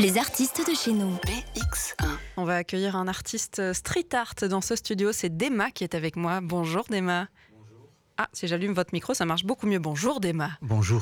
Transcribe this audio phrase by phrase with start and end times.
[0.00, 1.10] Les artistes de chez nous.
[1.26, 2.08] BX1.
[2.38, 5.12] On va accueillir un artiste street art dans ce studio.
[5.12, 6.40] C'est Dema qui est avec moi.
[6.40, 7.28] Bonjour Dema.
[8.22, 9.78] Ah, si j'allume votre micro, ça marche beaucoup mieux.
[9.78, 10.50] Bonjour Dema.
[10.60, 11.00] Bonjour.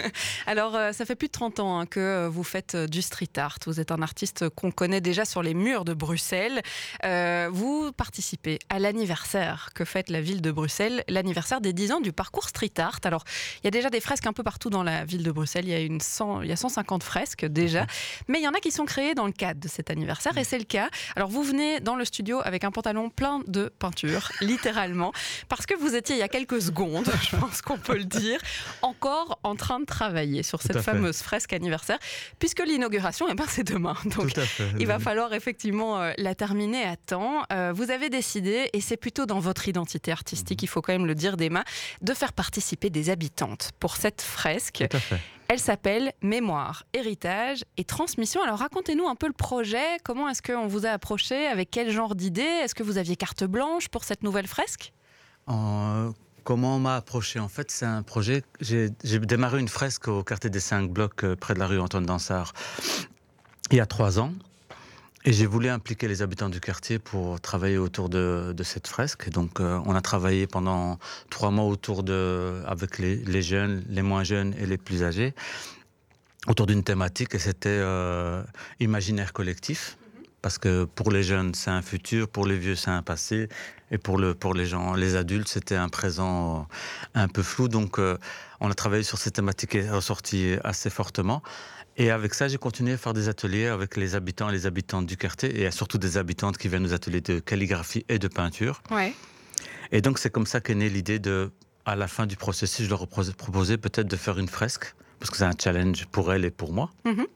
[0.46, 3.02] Alors, euh, ça fait plus de 30 ans hein, que euh, vous faites euh, du
[3.02, 3.58] street art.
[3.66, 6.62] Vous êtes un artiste qu'on connaît déjà sur les murs de Bruxelles.
[7.04, 12.00] Euh, vous participez à l'anniversaire que fête la ville de Bruxelles, l'anniversaire des 10 ans
[12.00, 13.00] du parcours street art.
[13.02, 13.24] Alors,
[13.64, 15.64] il y a déjà des fresques un peu partout dans la ville de Bruxelles.
[15.66, 17.88] Il y a, une 100, il y a 150 fresques déjà.
[18.28, 20.44] Mais il y en a qui sont créées dans le cadre de cet anniversaire et
[20.44, 20.88] c'est le cas.
[21.16, 25.12] Alors, vous venez dans le studio avec un pantalon plein de peinture, littéralement,
[25.48, 28.38] parce que vous étiez il y a quelques secondes, je pense qu'on peut le dire,
[28.82, 30.82] encore en train de travailler sur cette fait.
[30.82, 31.98] fameuse fresque anniversaire,
[32.38, 33.96] puisque l'inauguration, eh ben, c'est demain.
[34.16, 34.32] Donc,
[34.78, 37.42] il va falloir effectivement euh, la terminer à temps.
[37.52, 41.06] Euh, vous avez décidé, et c'est plutôt dans votre identité artistique, il faut quand même
[41.06, 41.64] le dire, d'Emma,
[42.02, 44.84] de faire participer des habitantes pour cette fresque.
[44.90, 45.18] Tout à fait.
[45.48, 48.40] Elle s'appelle Mémoire, héritage et transmission.
[48.40, 49.82] Alors racontez-nous un peu le projet.
[50.04, 51.48] Comment est-ce qu'on vous a approché?
[51.48, 54.92] Avec quel genre d'idée Est-ce que vous aviez carte blanche pour cette nouvelle fresque?
[55.48, 56.10] En-
[56.42, 57.38] comment on m'a approché?
[57.38, 58.42] En fait, c'est un projet.
[58.60, 62.06] J'ai démarré une fresque au quartier des cinq blocs euh, près de la rue Antoine
[62.06, 62.52] Dansard
[63.70, 64.32] il y a trois ans.
[65.24, 69.24] Et j'ai voulu impliquer les habitants du quartier pour travailler autour de, cette fresque.
[69.26, 70.98] Et donc, euh, on a travaillé pendant
[71.28, 72.02] trois mois autour
[72.66, 75.34] avec les, les jeunes, les moins jeunes et les plus âgés,
[76.46, 77.34] autour d'une thématique.
[77.34, 78.42] Et c'était euh,
[78.80, 79.98] imaginaire collectif.
[80.42, 83.48] Parce que pour les jeunes, c'est un futur, pour les vieux, c'est un passé,
[83.90, 87.68] et pour, le, pour les gens, les adultes, c'était un présent euh, un peu flou.
[87.68, 88.16] Donc, euh,
[88.60, 91.42] on a travaillé sur cette thématique et ressorti assez fortement.
[91.96, 95.06] Et avec ça, j'ai continué à faire des ateliers avec les habitants et les habitantes
[95.06, 98.82] du quartier, et surtout des habitantes qui viennent aux ateliers de calligraphie et de peinture.
[98.90, 99.12] Ouais.
[99.92, 101.50] Et donc, c'est comme ça qu'est née l'idée de,
[101.84, 105.36] à la fin du processus, je leur proposé peut-être de faire une fresque, parce que
[105.36, 106.90] c'est un challenge pour elle et pour moi.
[107.04, 107.26] Mhm.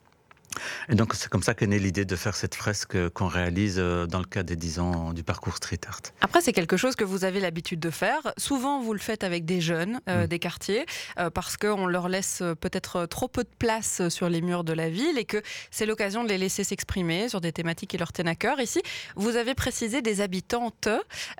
[0.88, 4.06] Et donc, c'est comme ça qu'est née l'idée de faire cette fresque qu'on réalise euh,
[4.06, 6.00] dans le cadre des 10 ans du parcours street art.
[6.20, 8.20] Après, c'est quelque chose que vous avez l'habitude de faire.
[8.36, 10.26] Souvent, vous le faites avec des jeunes euh, Mm.
[10.26, 10.86] des quartiers,
[11.18, 14.72] euh, parce qu'on leur laisse euh, peut-être trop peu de place sur les murs de
[14.72, 18.12] la ville et que c'est l'occasion de les laisser s'exprimer sur des thématiques qui leur
[18.12, 18.60] tiennent à cœur.
[18.60, 18.80] Ici,
[19.16, 20.88] vous avez précisé des habitantes.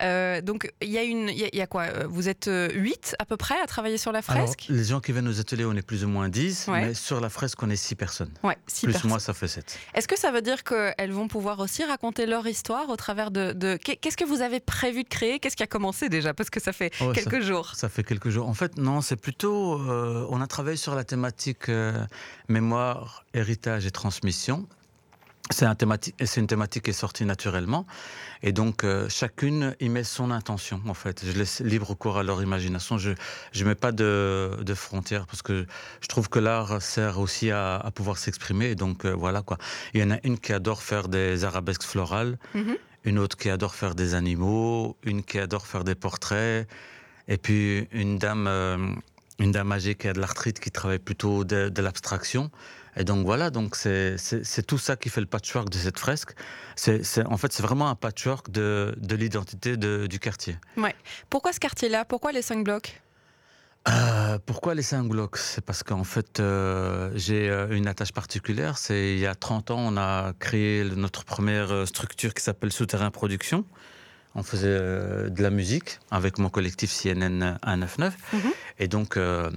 [0.03, 2.49] Euh, donc, il y a une, il y a- il y, a quoi Vous êtes
[2.49, 4.67] euh, huit à peu près à travailler sur la Alors, fresque?
[4.69, 6.87] les gens qui viennent aux ateliers, on est plus ou moins 10, Ouais.
[6.87, 8.31] mais sur la fresque, on est 6 personnes.
[8.43, 9.04] Ouais, six plus personnes.
[9.09, 9.79] Moi, ça fait 7.
[9.95, 13.53] Est-ce que ça veut dire qu'elles vont pouvoir aussi raconter leur histoire au travers de...
[13.53, 13.77] de...
[13.77, 15.39] Qu'est- Qu'est-ce que vous avez prévu de créer?
[15.39, 16.35] Qu'est-ce qui a commencé déjà?
[16.35, 17.75] Parce que ça fait Oh, ça- quelques jours.
[17.75, 18.49] Ça fait quelques jours.
[18.49, 19.81] En fait, non, c'est plutôt.
[19.81, 21.93] euh, on a travaillé sur la thématique euh,
[22.49, 24.67] mémoire, héritage et transmission.
[25.51, 25.77] C'est un
[26.37, 27.87] une thématique qui est sortie naturellement.
[28.43, 31.23] Et donc, euh, chacune y met son intention, en fait.
[31.25, 32.97] Je laisse libre cours à leur imagination.
[32.97, 35.67] Je ne mets pas de, de frontières parce que
[36.01, 38.71] je trouve que l'art sert aussi à, à pouvoir s'exprimer.
[38.71, 39.59] Et donc, euh, voilà quoi.
[39.93, 42.77] Il y en a une qui adore faire des arabesques florales, Mhm.
[43.05, 46.67] une autre qui adore faire des animaux, une qui adore faire des portraits.
[47.29, 48.79] Et puis une dame, euh,
[49.39, 52.51] une dame âgée qui a de l'arthrite qui travaille plutôt de, de l'abstraction.
[52.97, 54.17] Et donc voilà, donc c'est
[54.67, 56.33] tout ça qui fait le patchwork de cette fresque.
[56.77, 60.57] C'est en fait c'est vraiment un patchwork de, de l'identité de- du quartier.
[61.31, 62.05] Pourquoi ce quartier-là?
[62.05, 63.01] Pourquoi les cinq blocs?
[63.87, 65.37] Euh, pourquoi les cinq blocs?
[65.37, 68.79] C'est parce qu'en fait, euh, j'ai euh, une attache particulière.
[68.79, 73.11] C'est il y a 30 ans, on a créé notre première structure qui s'appelle Souterrain
[73.11, 73.67] Production.
[74.35, 78.15] On faisait euh, de la musique avec mon collectif CNN 199.
[78.33, 78.41] Mhm.
[78.79, 79.51] Et donc, on-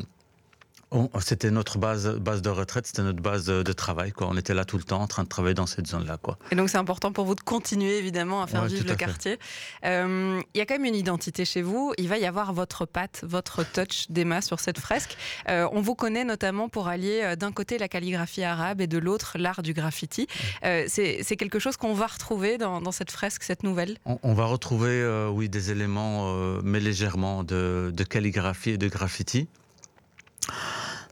[1.20, 4.12] c'était notre base, base de retraite, c'était notre base de, de travail.
[4.14, 4.28] Quoi.
[4.30, 6.18] On était là tout le temps en train de travailler dans cette zone-là.
[6.18, 6.38] Quoi.
[6.52, 8.96] Et donc c'est important pour vous de continuer évidemment à faire Ouais, vivre le fait.
[8.96, 9.40] quartier.
[9.86, 11.94] Euh, Il y a quand même une identité chez vous.
[11.98, 15.18] Il va y avoir votre patte, votre touch d'Emma sur cette fresque.
[15.50, 18.98] Euh, on vous connaît notamment pour allier euh, d'un côté la calligraphie arabe et de
[18.98, 20.28] l'autre l'art du graffiti.
[20.64, 23.98] Euh, c'est quelque chose qu'on va retrouver dans, dans cette fresque, cette nouvelle?
[24.06, 26.34] On, on va retrouver, oui, des éléments,
[26.64, 29.48] mais légèrement, de, de calligraphie et de graffiti.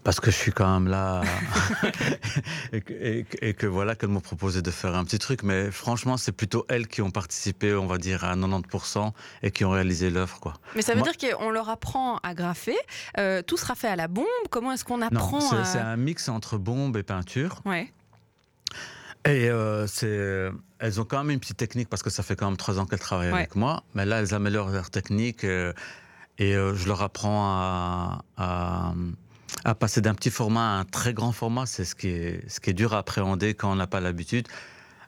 [0.06, 1.24] Parce que je suis quand même là
[2.72, 5.42] et, que, et que- et que voilà qu'elle m'a proposé de faire un petit truc.
[5.44, 9.12] Mais franchement, c'est plutôt elles qui ont participé, on va dire, à 90%
[9.42, 10.40] et qui ont réalisé l'œuvre.
[10.40, 10.54] quoi.
[10.76, 12.78] Mais ça veut Moi- dire qu'on leur apprend à graffer.
[13.18, 14.26] Euh, tout sera fait à la bombe.
[14.52, 15.66] Comment est-ce qu'on apprend c'est à...
[15.66, 17.62] c'est un mix entre bombe et peinture.
[17.66, 17.92] Ouais.
[19.26, 22.46] Et euh, c'est, elles ont quand même une petite technique parce que ça fait quand
[22.48, 23.40] même trois ans qu'elles travaillent Ouais.
[23.40, 23.82] avec moi.
[23.96, 25.74] Mais là, elles améliorent leur technique euh,
[26.38, 28.94] et je leur apprends à, à,
[29.66, 31.66] à passer d'un petit format à un très grand format.
[31.66, 34.48] C'est ce qui est, ce qui est dur à appréhender quand on n'a pas l'habitude.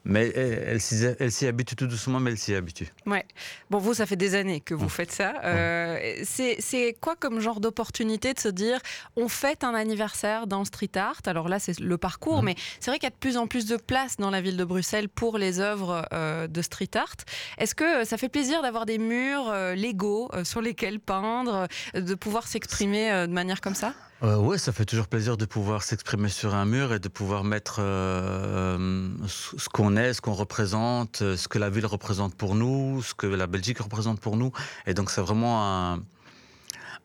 [0.09, 0.79] Mais elle,
[1.19, 2.87] elle s'y habitue tout doucement, mais elle s'y habitue.
[3.05, 3.25] Ouais.
[3.69, 5.33] Bon, vous, ça fait des années que vous faites ça.
[5.43, 8.79] Euh, c'est quoi comme genre d'opportunité de se dire,
[9.17, 11.19] on fête un anniversaire dans le street art?
[11.25, 13.65] Alors là, c'est le parcours, mais c'est vrai qu'il y a de plus en plus
[13.65, 17.17] de place dans la ville de Bruxelles pour les œuvres euh, de street art.
[17.57, 22.47] Est-ce que ça fait plaisir d'avoir des murs euh, légaux sur lesquels peindre, de pouvoir
[22.47, 23.93] s'exprimer de manière comme ça?
[24.23, 27.43] Euh, oui, ça fait toujours plaisir de pouvoir s'exprimer sur un mur et de pouvoir
[27.43, 32.55] mettre euh, ce qu'on est, ce qu'on représente, euh, ce que la ville représente pour
[32.55, 34.51] nous, ce que la Belgique représente pour nous.
[34.87, 36.01] Et donc c'est vraiment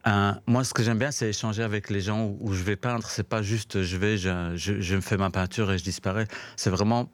[0.06, 3.06] un, Moi, ce que j'aime bien, c'est échanger avec les gens où, je vais peindre.
[3.06, 6.26] C'est pas juste je vais, je, me fais ma peinture et je disparais.
[6.56, 7.10] C'est vraiment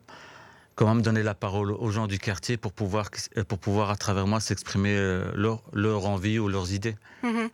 [0.76, 3.10] comment me donner la parole aux gens du quartier pour pouvoir,
[3.48, 4.96] pour pouvoir à travers moi s'exprimer
[5.34, 6.94] leur, leur envie ou leurs idées.
[7.24, 7.50] Mm-hmm.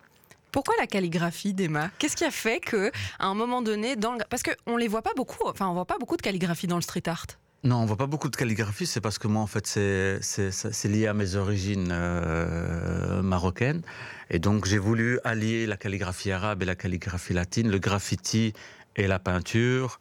[0.55, 4.45] Pourquoi la calligraphie d'Emma Qu'est-ce qui a fait que, à un moment donné, dans parce
[4.45, 7.03] qu'on les voit pas beaucoup, enfin on voit pas beaucoup de calligraphie dans le street
[7.07, 7.27] art.
[7.65, 8.87] Non, on voit pas beaucoup de calligraphie.
[8.87, 13.83] C'est parce que moi, en fait, c'est lié à mes origines euh, marocaines,
[14.31, 18.53] et donc j'ai voulu allier la calligraphie arabe et la calligraphie latine, le graffiti
[18.95, 19.99] et la peinture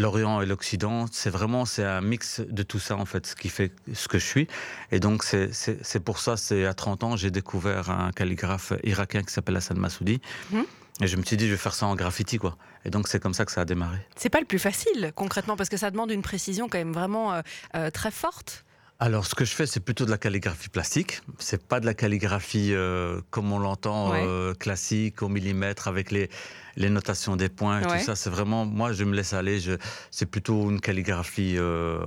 [0.00, 3.48] l'Orient et l'Occident, c'est vraiment c'est un mix de tout ça en fait, ce qui
[3.48, 4.48] fait ce que je suis.
[4.90, 9.32] Et donc c'est pour ça, c'est à 30 ans, j'ai découvert un calligraphe irakien qui
[9.32, 10.20] s'appelle Hassan Massoudi.
[10.50, 10.64] Mhm.
[11.02, 12.56] Et je me suis dit, je vais faire ça en graffiti, quoi.
[12.84, 13.98] Et donc, c'est comme ça que ça a démarré.
[14.16, 17.32] C'est pas le plus facile, concrètement, parce que ça demande une précision quand même vraiment
[17.32, 17.40] euh,
[17.74, 18.64] euh, très forte.
[19.02, 21.22] Alors, ce que je fais, c'est plutôt de la calligraphie plastique.
[21.38, 26.28] C'est pas de la calligraphie euh, comme on l'entend euh, classique au millimètre avec les,
[26.76, 28.14] les notations des points et tout ça.
[28.14, 29.58] C'est vraiment, moi, je me laisse aller.
[30.10, 32.04] C'est plutôt une calligraphie euh,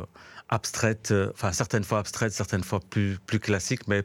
[0.50, 4.04] abstraite, enfin certaines fois abstraite, certaines fois plus plus classique, mais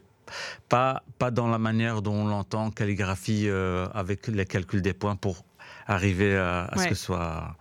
[0.70, 3.50] pas pas dans la manière dont on l'entend calligraphie
[3.92, 5.44] avec les calculs des points pour
[5.86, 7.54] arriver à, ce que ce soit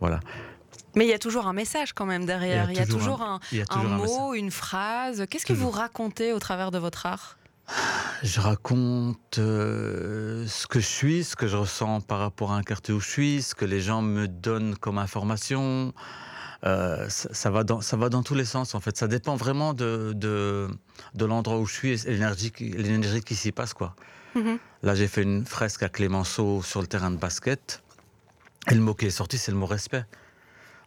[0.00, 0.20] voilà.
[0.96, 2.70] Mais il y a toujours un message quand même derrière.
[2.70, 3.38] Il y a toujours, un,
[3.84, 5.26] mot, une phrase.
[5.30, 7.36] Qu'est-ce que vous racontez au travers de votre art?
[8.22, 12.62] Je raconte euh, ce que je suis, ce que je ressens par rapport à un
[12.62, 15.92] quartier où je suis, ce que les gens me donnent comme information.
[16.64, 18.96] Euh, ça, va dans, ça va dans tous les sens en fait.
[18.96, 20.68] Ça dépend vraiment de, de,
[21.24, 23.74] l'endroit où je suis et l'énergie, l'énergie qui s'y passe.
[23.74, 23.94] quoi.
[24.34, 24.58] Mhm.
[24.82, 27.82] Là, j'ai fait une fresque à Clémenceau sur le terrain de basket.
[28.70, 30.04] Et le mot qui est sorti, c'est le mot respect.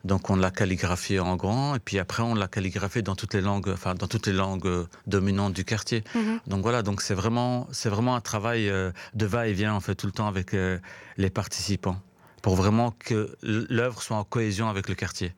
[0.05, 3.41] Donc on l'a calligraphié en grand et puis après on l'a calligraphié dans toutes les
[3.41, 6.03] langues, enfin dans toutes les langues euh, dominantes du quartier.
[6.15, 6.39] Mhm.
[6.47, 10.07] Donc voilà, donc c'est vraiment c'est vraiment un travail euh, de va-et-vient en fait tout
[10.07, 10.79] le temps avec euh,
[11.17, 11.99] les participants
[12.41, 15.33] pour vraiment que l'œuvre soit en cohésion avec le quartier.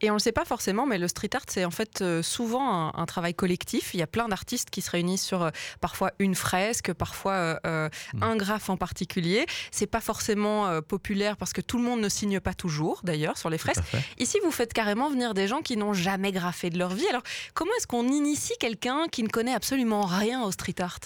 [0.00, 2.22] Et on ne le sait pas forcément, mais le street art, c'est en fait euh,
[2.22, 3.94] souvent un, travail collectif.
[3.94, 5.50] Il y a plein d'artistes qui se réunissent sur euh,
[5.80, 8.22] parfois une fresque, parfois euh, mm.
[8.22, 9.46] un graphe en particulier.
[9.70, 13.50] C'est pas forcément populaire parce que tout le monde ne signe pas toujours, d'ailleurs, sur
[13.50, 13.82] les fresques.
[14.18, 17.06] Ici, vous faites carrément venir des gens qui n'ont jamais graffé de leur vie.
[17.08, 17.22] Alors,
[17.54, 20.98] comment est-ce qu'on initie quelqu'un qui ne connaît absolument rien au street art?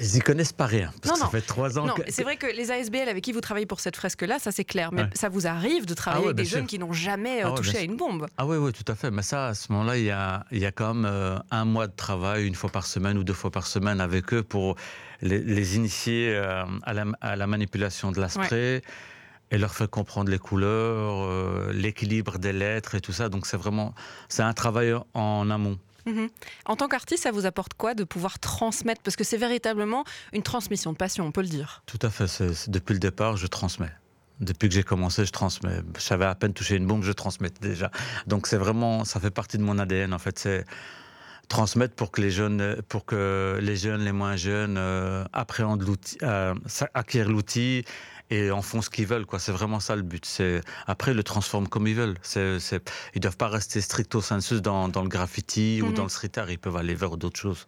[0.00, 0.92] Ils n'y connaissent pas rien.
[1.02, 1.86] Parce que ça fait trois ans.
[1.86, 4.64] Non, c'est vrai que les ASBL avec qui vous travaillez pour cette fresque-là, ça c'est
[4.64, 4.92] clair.
[4.92, 7.56] Mais ça vous arrive de travailler ah avec des jeunes qui n'ont jamais euh, ah
[7.56, 8.26] touché à une bombe.
[8.36, 9.10] Ah oui, oui, tout à fait.
[9.10, 11.64] Mais ça, à ce moment-là, il y a, il y a quand même euh, un
[11.64, 14.76] mois de travail, une fois par semaine ou deux fois par semaine avec eux pour
[15.20, 18.82] les, initier euh, à, la, à, la, manipulation de l'aspect.
[19.50, 23.30] Et leur faire comprendre les couleurs, l'équilibre des lettres et tout ça.
[23.30, 23.94] Donc c'est vraiment,
[24.28, 25.78] c'est un travail en amont.
[26.08, 26.28] Mhm.
[26.64, 29.02] En tant qu'artiste, ça vous apporte quoi de pouvoir transmettre?
[29.02, 31.82] Parce que c'est véritablement une transmission de passion, on peut le dire.
[31.86, 32.26] Tout à fait.
[32.68, 33.92] depuis le départ, je transmets.
[34.40, 35.80] Depuis que j'ai commencé, je transmets.
[35.98, 37.90] J'avais à peine touché une bombe, je transmettais déjà.
[38.26, 40.38] Donc c'est vraiment, ça fait partie de mon ADN en fait.
[40.38, 40.64] C'est
[41.48, 46.18] transmettre pour que les jeunes, pour que les jeunes, les moins jeunes euh, appréhendent l'outil,
[46.22, 46.54] euh,
[46.94, 47.84] acquièrent l'outil
[48.30, 49.26] et en font ce qu'ils veulent.
[49.26, 49.38] Quoi.
[49.38, 50.24] C'est vraiment ça le but.
[50.24, 52.18] C'est après ils le transforment comme ils veulent.
[52.22, 52.82] C'est, c'est...
[53.14, 55.94] Ils doivent pas rester stricto sensu dans, dans le graffiti ou mhm.
[55.94, 56.50] dans le street art.
[56.50, 57.66] Ils peuvent aller vers d'autres choses.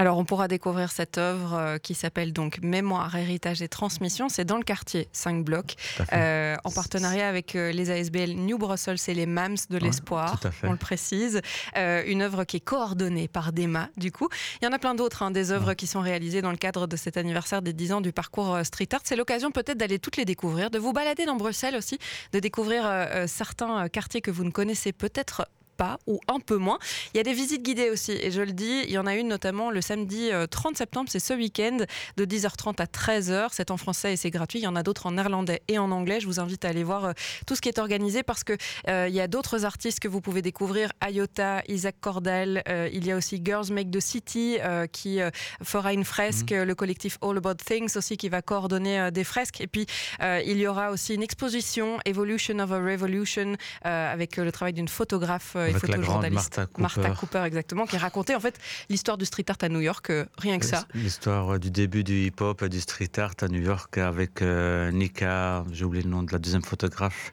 [0.00, 4.28] Alors on pourra découvrir cette œuvre euh, qui s'appelle donc Mémoire, héritage et transmission.
[4.28, 5.74] C'est dans le quartier 5 blocs,
[6.12, 10.70] euh, en partenariat avec euh, les ASBL New Brussels et les MAMS de l'espoir, on
[10.70, 11.40] le précise.
[11.74, 14.28] une œuvre qui est coordonnée par Dema du coup.
[14.62, 16.86] Il y en a plein d'autres, hein, des œuvres qui sont réalisées dans le cadre
[16.86, 19.00] de cet anniversaire des 10 ans du parcours street art.
[19.02, 21.98] C'est l'occasion peut-être d'aller toutes les découvrir, de vous balader dans Bruxelles aussi,
[22.32, 22.88] de découvrir
[23.26, 25.48] certains quartiers que vous ne connaissez peut-être
[25.78, 26.78] pas ou un peu moins.
[27.14, 29.14] Il y a des visites guidées aussi, et je le dis, il y en a
[29.14, 31.78] une notamment le samedi 30 septembre, c'est ce week-end,
[32.16, 33.48] de 10h30 à 13h.
[33.52, 34.58] C'est en français et c'est gratuit.
[34.58, 36.20] Il y en a d'autres en néerlandais et en anglais.
[36.20, 37.14] Je vous invite à aller voir
[37.46, 38.56] tout ce qui est organisé parce que
[38.88, 40.90] il y a d'autres artistes que vous pouvez découvrir.
[41.00, 44.58] Ayota, Isaac Cordel, il y a aussi Girls Make the City
[44.92, 45.20] qui
[45.62, 46.64] fera une fresque, mhm.
[46.64, 49.60] le collectif All About Things aussi qui va coordonner des fresques.
[49.60, 49.86] Et puis
[50.20, 55.56] il y aura aussi une exposition Evolution of a Revolution avec le travail d'une photographe
[55.68, 57.42] et photojournaliste Martha Cooper.
[57.44, 58.58] exactement, qui racontait en fait
[58.88, 60.86] l'histoire du street art à New York, rien que ça.
[60.94, 66.04] L'histoire du début du hip-hop, du street art à New York avec Nika, j'ai oublié
[66.04, 67.32] le nom de la deuxième photographe.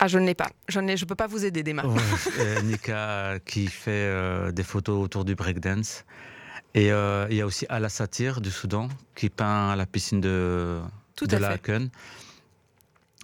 [0.00, 0.50] Ah, je ne l'ai pas.
[0.68, 1.84] Je ne je peux pas vous aider, Dema.
[2.64, 6.04] Nika qui fait des photos autour du breakdance.
[6.74, 10.20] Et euh, il y a aussi Ala Satir du Soudan qui peint à la piscine
[10.20, 10.80] de,
[11.16, 11.58] Tout de la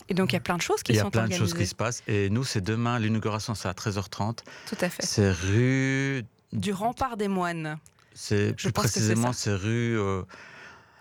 [0.09, 1.29] Et donc il y a plein de choses qui sont organisées.
[1.29, 2.03] Il y a plein de choses qui se passent.
[2.07, 4.39] Et nous, c'est demain, l'inauguration, c'est à 13h30.
[4.67, 5.05] Tout à fait.
[5.05, 6.25] C'est rue.
[6.53, 7.79] Du Rempart des Moines.
[8.15, 9.99] C'est plus précisément, c'est rue.
[9.99, 10.23] Euh,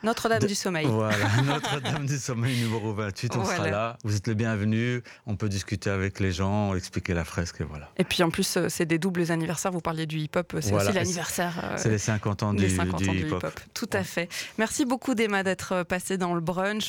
[0.03, 0.85] notre-Dame du Sommeil.
[0.85, 3.97] Voilà, Notre-Dame du Sommeil numéro 28, on sera là.
[4.03, 7.89] Vous êtes le bienvenu, on peut discuter avec les gens, expliquer la fresque et voilà.
[7.97, 10.93] Et puis en plus, euh, c'est des doubles anniversaires, vous parliez du hip-hop, c'est aussi
[10.93, 11.59] l'anniversaire.
[11.63, 13.59] Euh, c'est les 50 ans, du, 50 ans du hip-hop.
[13.73, 14.29] Tout à fait.
[14.59, 16.85] Merci beaucoup Dema d'être passé dans le brunch.